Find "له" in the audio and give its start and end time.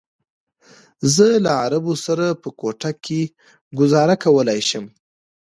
1.45-1.51